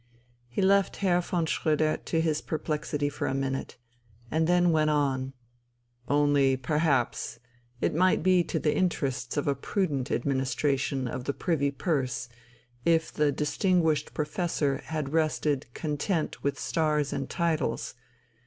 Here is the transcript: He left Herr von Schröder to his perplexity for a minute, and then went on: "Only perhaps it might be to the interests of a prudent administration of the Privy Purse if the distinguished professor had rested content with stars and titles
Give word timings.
He 0.47 0.63
left 0.63 0.95
Herr 0.95 1.21
von 1.21 1.45
Schröder 1.45 2.03
to 2.05 2.21
his 2.21 2.41
perplexity 2.41 3.07
for 3.07 3.27
a 3.27 3.35
minute, 3.35 3.77
and 4.31 4.47
then 4.47 4.71
went 4.71 4.89
on: 4.89 5.33
"Only 6.07 6.57
perhaps 6.57 7.37
it 7.81 7.93
might 7.93 8.23
be 8.23 8.43
to 8.45 8.57
the 8.57 8.75
interests 8.75 9.37
of 9.37 9.47
a 9.47 9.53
prudent 9.53 10.09
administration 10.09 11.07
of 11.07 11.25
the 11.25 11.33
Privy 11.33 11.69
Purse 11.69 12.29
if 12.83 13.11
the 13.13 13.31
distinguished 13.31 14.15
professor 14.15 14.77
had 14.85 15.13
rested 15.13 15.71
content 15.75 16.43
with 16.43 16.57
stars 16.57 17.13
and 17.13 17.29
titles 17.29 17.93